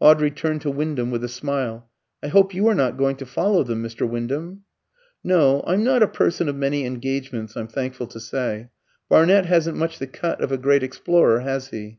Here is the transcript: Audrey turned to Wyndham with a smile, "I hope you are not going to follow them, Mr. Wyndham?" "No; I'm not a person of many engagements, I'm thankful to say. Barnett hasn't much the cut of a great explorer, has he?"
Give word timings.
Audrey 0.00 0.30
turned 0.30 0.62
to 0.62 0.70
Wyndham 0.70 1.10
with 1.10 1.22
a 1.22 1.28
smile, 1.28 1.90
"I 2.22 2.28
hope 2.28 2.54
you 2.54 2.66
are 2.66 2.74
not 2.74 2.96
going 2.96 3.16
to 3.16 3.26
follow 3.26 3.62
them, 3.62 3.82
Mr. 3.82 4.08
Wyndham?" 4.08 4.62
"No; 5.22 5.62
I'm 5.66 5.84
not 5.84 6.02
a 6.02 6.06
person 6.08 6.48
of 6.48 6.56
many 6.56 6.86
engagements, 6.86 7.58
I'm 7.58 7.68
thankful 7.68 8.06
to 8.06 8.18
say. 8.18 8.70
Barnett 9.10 9.44
hasn't 9.44 9.76
much 9.76 9.98
the 9.98 10.06
cut 10.06 10.40
of 10.40 10.50
a 10.50 10.56
great 10.56 10.82
explorer, 10.82 11.40
has 11.40 11.68
he?" 11.68 11.98